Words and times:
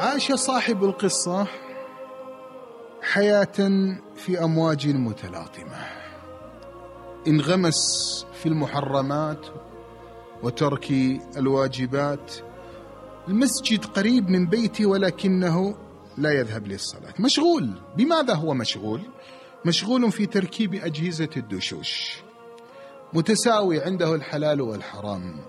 عاش 0.00 0.32
صاحب 0.32 0.84
القصة 0.84 1.46
حياة 3.02 3.96
في 4.16 4.44
أمواج 4.44 4.88
متلاطمة. 4.88 5.86
انغمس 7.26 7.76
في 8.34 8.46
المحرمات 8.46 9.46
وترك 10.42 10.90
الواجبات. 11.36 12.34
المسجد 13.28 13.84
قريب 13.84 14.30
من 14.30 14.46
بيتي 14.46 14.86
ولكنه 14.86 15.76
لا 16.18 16.30
يذهب 16.30 16.66
للصلاة. 16.66 17.14
مشغول. 17.18 17.70
بماذا 17.96 18.34
هو 18.34 18.54
مشغول؟ 18.54 19.00
مشغول 19.64 20.12
في 20.12 20.26
تركيب 20.26 20.74
أجهزة 20.74 21.30
الدشوش. 21.36 22.22
متساوي 23.12 23.82
عنده 23.82 24.14
الحلال 24.14 24.60
والحرام. 24.60 25.40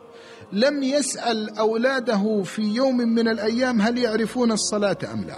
لم 0.54 0.84
يسأل 0.84 1.58
أولاده 1.58 2.44
في 2.44 2.62
يوم 2.62 2.98
من 2.98 3.28
الأيام 3.28 3.82
هل 3.82 3.98
يعرفون 3.98 4.52
الصلاة 4.52 4.98
أم 5.14 5.24
لا. 5.24 5.38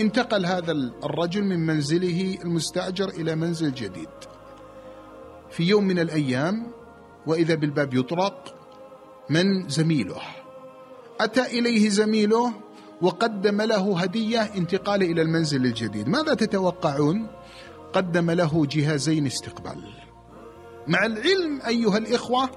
انتقل 0.00 0.46
هذا 0.46 0.72
الرجل 1.04 1.44
من 1.44 1.66
منزله 1.66 2.38
المستأجر 2.44 3.08
إلى 3.08 3.34
منزل 3.34 3.74
جديد. 3.74 4.08
في 5.50 5.62
يوم 5.62 5.84
من 5.84 5.98
الأيام 5.98 6.66
وإذا 7.26 7.54
بالباب 7.54 7.94
يطرق 7.94 8.54
من 9.30 9.68
زميله؟ 9.68 10.20
أتى 11.20 11.58
إليه 11.58 11.88
زميله 11.88 12.52
وقدم 13.02 13.62
له 13.62 14.00
هدية 14.00 14.42
انتقال 14.42 15.02
إلى 15.02 15.22
المنزل 15.22 15.64
الجديد. 15.64 16.08
ماذا 16.08 16.34
تتوقعون؟ 16.34 17.26
قدم 17.92 18.30
له 18.30 18.66
جهازين 18.66 19.26
استقبال. 19.26 20.05
مع 20.88 21.06
العلم 21.06 21.60
أيها 21.66 21.98
الإخوة 21.98 22.50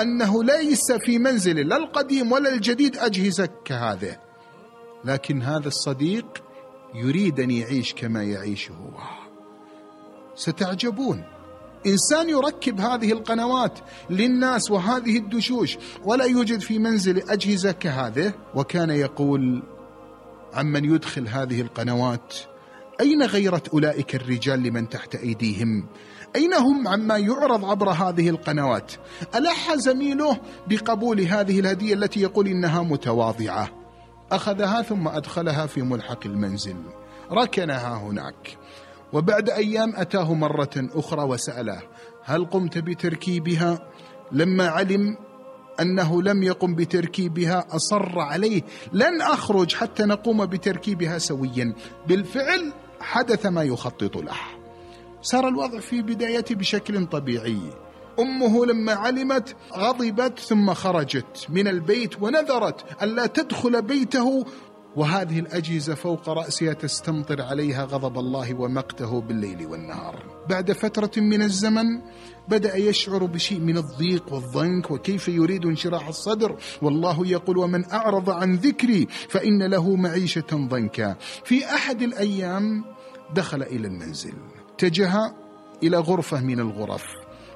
أنه 0.00 0.44
ليس 0.44 0.92
في 0.92 1.18
منزل 1.18 1.68
لا 1.68 1.76
القديم 1.76 2.32
ولا 2.32 2.54
الجديد 2.54 2.96
أجهزة 2.96 3.48
كهذه 3.64 4.16
لكن 5.04 5.42
هذا 5.42 5.68
الصديق 5.68 6.42
يريد 6.94 7.40
أن 7.40 7.50
يعيش 7.50 7.94
كما 7.94 8.22
يعيش 8.22 8.70
هو. 8.70 8.90
ستعجبون. 10.34 11.24
إنسان 11.86 12.28
يركب 12.28 12.80
هذه 12.80 13.12
القنوات 13.12 13.78
للناس 14.10 14.70
وهذه 14.70 15.16
الدشوش 15.16 15.78
ولا 16.04 16.24
يوجد 16.24 16.60
في 16.60 16.78
منزل 16.78 17.30
أجهزة 17.30 17.72
كهذه 17.72 18.32
وكان 18.54 18.90
يقول 18.90 19.62
عمن 20.54 20.84
يدخل 20.84 21.28
هذه 21.28 21.60
القنوات 21.60 22.34
أين 23.00 23.22
غيرة 23.22 23.62
أولئك 23.72 24.14
الرجال 24.14 24.62
لمن 24.62 24.88
تحت 24.88 25.14
أيديهم؟ 25.14 25.86
أين 26.36 26.54
هم 26.54 26.88
عما 26.88 27.18
يعرض 27.18 27.64
عبر 27.64 27.90
هذه 27.90 28.28
القنوات؟ 28.28 28.92
ألح 29.34 29.74
زميله 29.74 30.38
بقبول 30.66 31.20
هذه 31.20 31.60
الهدية 31.60 31.94
التي 31.94 32.20
يقول 32.20 32.48
إنها 32.48 32.82
متواضعة. 32.82 33.68
أخذها 34.32 34.82
ثم 34.82 35.08
أدخلها 35.08 35.66
في 35.66 35.82
ملحق 35.82 36.26
المنزل. 36.26 36.76
ركنها 37.32 37.96
هناك. 37.96 38.58
وبعد 39.12 39.50
أيام 39.50 39.92
أتاه 39.96 40.34
مرة 40.34 40.70
أخرى 40.76 41.22
وسأله 41.22 41.82
هل 42.24 42.44
قمت 42.44 42.78
بتركيبها؟ 42.78 43.78
لما 44.32 44.68
علم 44.68 45.16
أنه 45.80 46.22
لم 46.22 46.42
يقم 46.42 46.74
بتركيبها 46.74 47.66
أصر 47.70 48.18
عليه 48.18 48.62
لن 48.92 49.22
أخرج 49.22 49.74
حتى 49.74 50.02
نقوم 50.02 50.46
بتركيبها 50.46 51.18
سويا. 51.18 51.74
بالفعل 52.06 52.72
حدث 53.00 53.46
ما 53.46 53.62
يخطط 53.62 54.16
له. 54.16 54.59
صار 55.22 55.48
الوضع 55.48 55.80
في 55.80 56.02
بدايته 56.02 56.54
بشكل 56.54 57.06
طبيعي 57.06 57.60
أمه 58.18 58.66
لما 58.66 58.92
علمت 58.92 59.56
غضبت 59.76 60.38
ثم 60.38 60.74
خرجت 60.74 61.46
من 61.48 61.68
البيت 61.68 62.22
ونذرت 62.22 63.02
الا 63.02 63.26
تدخل 63.26 63.82
بيته 63.82 64.44
وهذه 64.96 65.38
الأجهزة 65.38 65.94
فوق 65.94 66.28
رأسها 66.28 66.72
تستمطر 66.72 67.42
عليها 67.42 67.84
غضب 67.84 68.18
الله 68.18 68.54
ومقته 68.54 69.20
بالليل 69.20 69.66
والنهار. 69.66 70.22
بعد 70.48 70.72
فترة 70.72 71.10
من 71.16 71.42
الزمن 71.42 72.00
بدأ 72.48 72.76
يشعر 72.76 73.24
بشيء 73.24 73.60
من 73.60 73.76
الضيق 73.76 74.32
والضنك 74.32 74.90
وكيف 74.90 75.28
يريد 75.28 75.66
انشراح 75.66 76.08
الصدر 76.08 76.56
والله 76.82 77.26
يقول 77.26 77.58
ومن 77.58 77.90
أعرض 77.90 78.30
عن 78.30 78.54
ذكري 78.54 79.06
فإن 79.28 79.62
له 79.62 79.96
معيشة 79.96 80.46
ضنكا. 80.54 81.16
في 81.44 81.64
أحد 81.64 82.02
الأيام 82.02 82.84
دخل 83.34 83.62
إلى 83.62 83.88
المنزل 83.88 84.34
اتجه 84.80 85.34
إلى 85.82 85.96
غرفة 85.96 86.40
من 86.40 86.60
الغرف. 86.60 87.04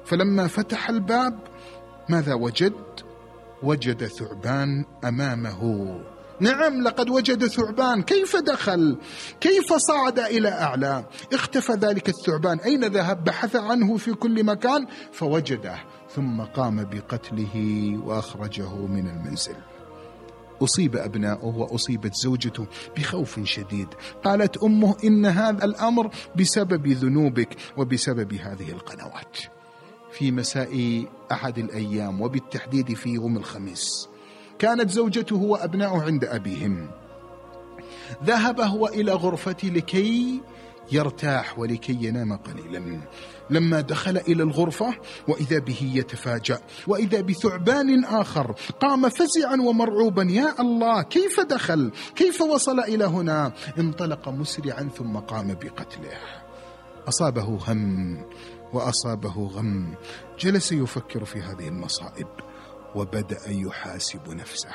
فلما 0.05 0.47
فتح 0.47 0.89
الباب 0.89 1.39
ماذا 2.09 2.33
وجد؟ 2.33 2.73
وجد 3.63 4.07
ثعبان 4.07 4.85
أمامه. 5.03 5.61
نعم 6.39 6.83
لقد 6.83 7.09
وجد 7.09 7.47
ثعبان. 7.47 8.01
كيف 8.01 8.35
دخل؟ 8.35 8.97
كيف 9.41 9.73
صعد 9.73 10.19
إلى 10.19 10.49
أعلى؟ 10.49 11.05
اختفى 11.33 11.73
ذلك 11.73 12.09
الثعبان. 12.09 12.59
أين 12.59 12.85
ذهب؟ 12.85 13.23
بحث 13.23 13.55
عنه 13.55 13.97
في 13.97 14.13
كل 14.13 14.43
مكان 14.43 14.87
فوجده 15.11 15.75
ثم 16.09 16.41
قام 16.41 16.83
بقتله 16.83 17.55
وأخرجه 18.03 18.75
من 18.75 19.07
المنزل. 19.07 19.55
أصيب 20.61 20.95
أبناؤه 20.95 21.57
وأصيبت 21.57 22.15
زوجته 22.15 22.65
بخوف 22.97 23.39
شديد. 23.43 23.87
قالت 24.23 24.57
أمه 24.57 24.95
إن 25.03 25.25
هذا 25.25 25.65
الأمر 25.65 26.09
بسبب 26.35 26.87
ذنوبك 26.87 27.55
وبسبب 27.77 28.33
هذه 28.33 28.69
القنوات. 28.69 29.37
في 30.11 30.31
مساء 30.31 31.03
أحد 31.31 31.57
الأيام 31.57 32.21
وبالتحديد 32.21 32.93
في 32.93 33.09
يوم 33.09 33.37
الخميس 33.37 34.09
كانت 34.59 34.89
زوجته 34.89 35.35
وأبناؤه 35.35 36.03
عند 36.03 36.25
أبيهم. 36.25 36.89
ذهب 38.23 38.61
هو 38.61 38.87
إلى 38.87 39.11
غرفتي 39.11 39.69
لكي 39.69 40.41
يرتاح 40.91 41.59
ولكي 41.59 41.97
ينام 42.01 42.35
قليلا. 42.35 42.99
لما 43.49 43.81
دخل 43.81 44.17
إلى 44.17 44.43
الغرفة 44.43 44.95
وإذا 45.27 45.59
به 45.59 45.91
يتفاجأ 45.93 46.59
وإذا 46.87 47.21
بثعبان 47.21 48.05
آخر 48.05 48.55
قام 48.81 49.09
فزعا 49.09 49.55
ومرعوبا 49.61 50.23
يا 50.23 50.61
الله 50.61 51.01
كيف 51.01 51.39
دخل؟ 51.39 51.91
كيف 52.15 52.41
وصل 52.41 52.79
إلى 52.79 53.05
هنا؟ 53.05 53.53
انطلق 53.79 54.29
مسرعا 54.29 54.89
ثم 54.97 55.17
قام 55.17 55.47
بقتله. 55.47 56.17
أصابه 57.07 57.59
هم 57.67 58.17
وأصابه 58.73 59.47
غم 59.47 59.93
جلس 60.39 60.71
يفكر 60.71 61.25
في 61.25 61.41
هذه 61.41 61.67
المصائب 61.67 62.27
وبدأ 62.95 63.39
يحاسب 63.47 64.29
نفسه. 64.29 64.69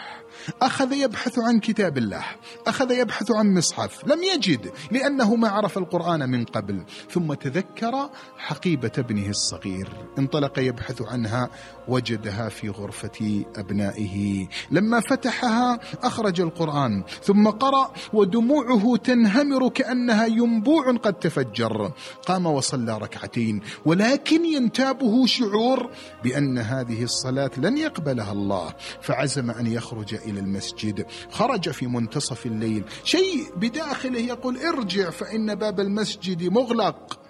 أخذ 0.63 0.93
يبحث 0.93 1.39
عن 1.39 1.61
كتاب 1.61 1.99
الله 1.99 2.25
أخذ 2.67 2.91
يبحث 2.91 3.31
عن 3.31 3.55
مصحف 3.55 4.05
لم 4.07 4.23
يجد 4.23 4.73
لأنه 4.91 5.37
ما 5.37 5.49
عرف 5.49 5.79
القرآن 5.79 6.31
من 6.31 6.45
قبل 6.45 6.85
ثم 7.11 7.35
تذكر 7.35 8.11
حقيبة 8.39 8.93
ابنه 8.99 9.29
الصغير. 9.29 9.89
انطلق 10.19 10.59
يبحث 10.59 11.03
عنها 11.03 11.51
وجدها 11.89 12.49
في 12.49 12.69
غرفة 12.69 13.45
أبنائه. 13.57 14.47
لما 14.71 15.01
فتحها 15.01 15.81
أخرج 16.03 16.41
القرآن 16.41 17.05
ثم 17.23 17.49
قرأ 17.49 17.93
ودموعه 18.13 18.97
تنهمر 18.97 19.69
كأنها 19.69 20.27
ينبوع 20.27 20.97
قد 20.97 21.15
تفجر. 21.15 21.93
قام 22.27 22.47
وصلى 22.47 22.99
ركعتين 22.99 23.61
ولكن 23.85 24.45
ينتابه 24.45 25.27
شعور 25.27 25.91
بأن 26.25 26.59
هذه 26.59 27.03
الصلاة 27.03 27.51
لن 27.57 27.79
يقبلها 27.79 28.33
الله 28.33 28.75
فعزم 29.01 29.51
أن 29.51 29.67
يخرج 29.67 30.15
إلى 30.15 30.30
المسجد. 30.39 31.07
خرج 31.31 31.71
في 31.71 31.87
منتصف 31.87 32.47
الليل. 32.47 32.85
شيء 33.05 33.55
بداخله 33.57 34.19
يقول 34.19 34.59
ارجع 34.59 35.11
فإن 35.11 35.55
باب 35.55 35.81
المسجد 35.81 36.43
مغلق. 36.43 37.21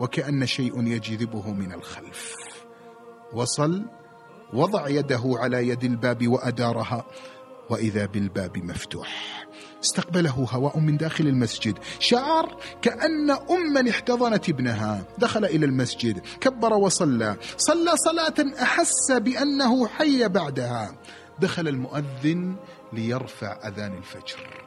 وكأن 0.00 0.46
شيء 0.46 0.86
يجذبه 0.86 1.52
من 1.52 1.72
الخلف. 1.72 2.34
وصل 3.32 3.82
وضع 4.54 4.88
يده 4.88 5.22
على 5.24 5.68
يد 5.68 5.84
الباب 5.84 6.28
وأدارها. 6.28 7.04
وإذا 7.70 8.06
بالباب 8.06 8.58
مفتوح. 8.58 9.46
استقبله 9.84 10.46
هواء 10.50 10.78
من 10.78 10.96
داخل 10.96 11.26
المسجد. 11.26 11.78
شعر 11.98 12.56
كأن 12.82 13.30
أما 13.30 13.90
احتضنت 13.90 14.48
ابنها. 14.48 15.04
دخل 15.18 15.44
إلى 15.44 15.66
المسجد. 15.66 16.18
كبر 16.40 16.72
وصلى. 16.72 17.36
صلى 17.56 17.96
صلاة 17.96 18.62
أحس 18.62 19.12
بأنه 19.12 19.88
حي 19.88 20.28
بعدها. 20.28 20.98
دخل 21.40 21.68
المؤذن 21.68 22.56
ليرفع 22.92 23.68
أذان 23.68 23.94
الفجر. 23.94 24.66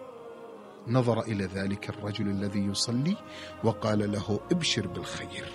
نظر 0.87 1.21
إلى 1.21 1.45
ذلك 1.45 1.89
الرجل 1.89 2.27
الذي 2.27 2.59
يصلي 2.59 3.15
وقال 3.63 4.11
له 4.11 4.39
ابشر 4.51 4.87
بالخير. 4.87 5.45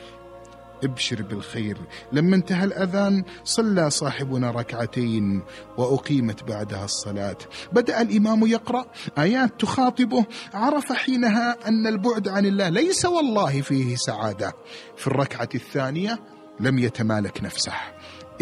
ابشر 0.84 1.22
بالخير. 1.22 1.78
لما 2.12 2.36
انتهى 2.36 2.64
الأذان 2.64 3.24
صلى 3.44 3.90
صاحبنا 3.90 4.50
ركعتين 4.50 5.42
وأقيمت 5.78 6.44
بعدها 6.44 6.84
الصلاة. 6.84 7.36
بدأ 7.72 8.02
الإمام 8.02 8.46
يقرأ 8.46 8.86
آيات 9.18 9.60
تخاطبه. 9.60 10.26
عرف 10.54 10.92
حينها 10.92 11.68
أن 11.68 11.86
البعد 11.86 12.28
عن 12.28 12.46
الله 12.46 12.68
ليس 12.68 13.04
والله 13.04 13.60
فيه 13.60 13.96
سعادة. 13.96 14.52
في 14.96 15.06
الركعة 15.06 15.48
الثانية 15.54 16.18
لم 16.60 16.78
يتمالك 16.78 17.44
نفسه. 17.44 17.72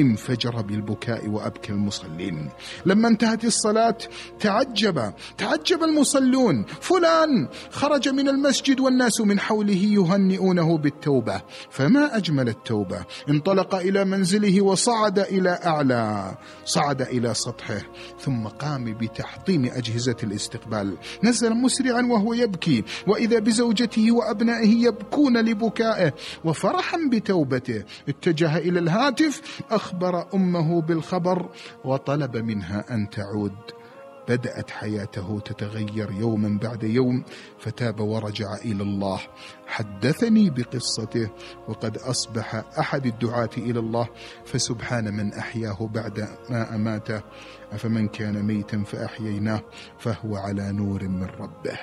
انفجر 0.01 0.63
بالبكاء 0.63 1.29
وأبكى 1.29 1.73
المصلين. 1.73 2.49
لما 2.87 3.09
انتهت 3.09 3.45
الصلاة 3.45 3.99
تعجب 4.41 5.13
تعجب 5.39 5.83
المصلون. 5.83 6.65
فلان 6.81 7.49
خرج 7.71 8.09
من 8.09 8.29
المسجد 8.29 8.81
والناس 8.81 9.21
من 9.21 9.41
حوله 9.41 9.85
يهنئونه 9.85 10.79
بالتوبة. 10.79 11.43
فما 11.71 12.17
أجمل 12.17 12.49
التوبة؟ 12.49 13.05
انطلق 13.29 13.75
إلى 13.75 14.05
منزله 14.05 14.61
وصعد 14.61 15.19
إلى 15.19 15.59
أعلى 15.67 16.35
صعد 16.65 17.03
إلى 17.03 17.35
سطحه 17.35 17.81
ثم 18.21 18.47
قام 18.47 18.85
بتحطيم 18.85 19.65
أجهزة 19.65 20.17
الاستقبال. 20.23 20.97
نزل 21.25 21.55
مسرعا 21.55 22.03
وهو 22.03 22.35
يبكي 22.35 22.85
وإذا 23.07 23.39
بزوجته 23.39 24.13
وأبنائه 24.13 24.87
يبكون 24.87 25.37
لبكائه. 25.39 26.13
وفرحا 26.45 26.99
بتوبته 27.13 27.83
اتجه 28.09 28.59
إلى 28.59 28.79
الهاتف 28.79 29.43
أخبر 29.83 30.35
أمه 30.35 30.83
بالخبر 30.83 31.51
وطلب 31.85 32.37
منها 32.37 32.95
أن 32.95 33.11
تعود. 33.11 33.57
بدأت 34.29 34.71
حياته 34.71 35.41
تتغير 35.41 36.11
يوما 36.11 36.59
بعد 36.63 36.83
يوم 36.83 37.25
فتاب 37.59 38.01
ورجع 38.01 38.55
إلى 38.65 38.83
الله. 38.83 39.21
حدثني 39.67 40.51
بقصته 40.51 41.31
وقد 41.69 41.97
أصبح 41.97 42.65
أحد 42.79 43.07
الدعاة 43.07 43.51
إلى 43.57 43.79
الله 43.79 44.09
فسبحان 44.45 45.15
من 45.15 45.35
أحياه 45.35 45.89
بعد 45.95 46.29
ما 46.51 46.75
أماته. 46.75 47.23
أفمن 47.73 48.09
كان 48.09 48.43
ميتا 48.43 48.85
فأحييناه 48.85 49.63
فهو 49.99 50.37
على 50.37 50.73
نور 50.73 51.09
من 51.09 51.25
ربه. 51.25 51.79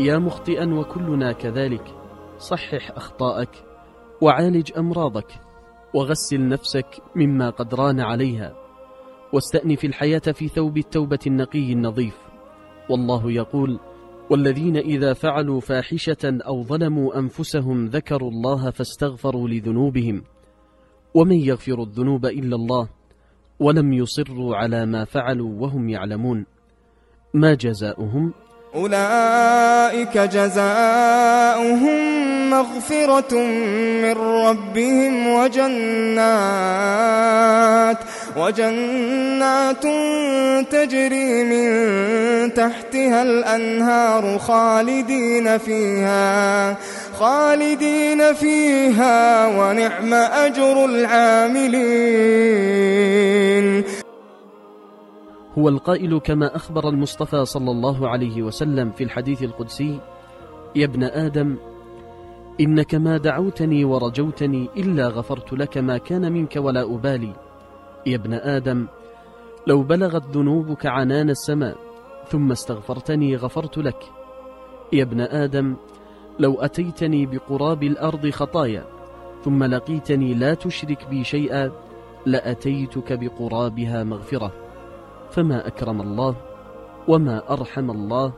يا 0.00 0.18
مخطئا 0.18 0.74
وكلنا 0.74 1.32
كذلك. 1.32 1.94
صحح 2.38 2.90
أخطاءك 2.90 3.64
وعالج 4.20 4.72
أمراضك 4.78 5.40
وغسل 5.94 6.48
نفسك 6.48 6.86
مما 7.16 7.50
قد 7.50 7.74
ران 7.74 8.00
عليها 8.00 8.54
واستأنف 9.32 9.84
الحياة 9.84 10.18
في 10.18 10.48
ثوب 10.48 10.78
التوبة 10.78 11.18
النقي 11.26 11.72
النظيف. 11.72 12.16
والله 12.90 13.32
يقول 13.32 13.80
والذين 14.30 14.76
إذا 14.76 15.12
فعلوا 15.12 15.60
فاحشة 15.60 16.16
أو 16.24 16.62
ظلموا 16.62 17.18
أنفسهم 17.18 17.86
ذكروا 17.86 18.30
الله 18.30 18.70
فاستغفروا 18.70 19.48
لذنوبهم. 19.48 20.22
ومن 21.14 21.36
يغفر 21.36 21.82
الذنوب 21.82 22.26
إلا 22.26 22.56
الله 22.56 22.88
ولم 23.60 23.92
يصروا 23.92 24.56
على 24.56 24.86
ما 24.86 25.04
فعلوا 25.04 25.60
وهم 25.60 25.88
يعلمون. 25.88 26.46
ما 27.34 27.54
جزاؤهم 27.54 28.32
أولئك 28.74 30.18
جزاؤهم 30.18 32.00
مغفرة 32.50 33.38
من 34.02 34.12
ربهم 34.12 35.26
وجنات 35.26 36.70
وجنات 38.36 39.82
تجري 40.70 41.44
من 41.44 41.70
تحتها 42.54 43.22
الأنهار 43.22 44.38
خالدين 44.38 45.58
فيها 45.58 46.76
خالدين 47.18 48.34
فيها 48.34 49.46
ونعم 49.46 50.14
أجر 50.14 50.84
العاملين. 50.84 51.80
هو 55.58 55.68
القائل 55.68 56.18
كما 56.18 56.56
أخبر 56.56 56.88
المصطفى 56.88 57.44
صلى 57.44 57.70
الله 57.70 58.08
عليه 58.08 58.42
وسلم 58.42 58.90
في 58.90 59.04
الحديث 59.04 59.42
القدسي 59.42 60.00
يا 60.76 60.84
ابن 60.84 61.04
آدم 61.04 61.56
إنك 62.60 62.94
ما 62.94 63.16
دعوتني 63.16 63.84
ورجوتني 63.84 64.68
إلا 64.76 65.08
غفرت 65.08 65.52
لك 65.52 65.78
ما 65.78 65.98
كان 65.98 66.32
منك 66.32 66.56
ولا 66.56 66.82
أبالي. 66.82 67.32
يا 68.06 68.16
ابن 68.16 68.34
آدم 68.34 68.86
لو 69.66 69.82
بلغت 69.82 70.36
ذنوبك 70.36 70.86
عنان 70.86 71.30
السماء 71.30 71.76
ثم 72.28 72.50
استغفرتني 72.50 73.36
غفرت 73.36 73.78
لك. 73.78 74.04
يا 74.92 75.02
ابن 75.02 75.20
آدم 75.20 75.76
لو 76.38 76.60
أتيتني 76.60 77.26
بقراب 77.26 77.82
الأرض 77.82 78.30
خطايا 78.30 78.84
ثم 79.44 79.64
لقيتني 79.64 80.34
لا 80.34 80.54
تشرك 80.54 81.06
بي 81.10 81.24
شيئا 81.24 81.72
لأتيتك 82.26 83.12
بقرابها 83.12 84.04
مغفرة. 84.04 84.69
فما 85.30 85.66
أكرم 85.66 86.00
الله 86.00 86.36
وما 87.08 87.52
أرحم 87.52 87.90
الله 87.90 88.32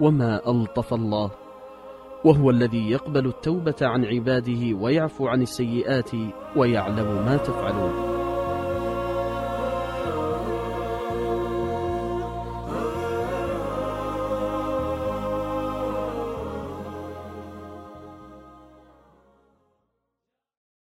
وما 0.00 0.50
ألطف 0.50 0.94
الله. 0.94 1.30
وهو 2.24 2.50
الذي 2.50 2.90
يقبل 2.90 3.26
التوبة 3.26 3.74
عن 3.82 4.04
عباده 4.04 4.76
ويعفو 4.80 5.28
عن 5.28 5.42
السيئات 5.42 6.10
ويعلم 6.56 7.24
ما 7.24 7.36
تفعلون. 7.36 8.13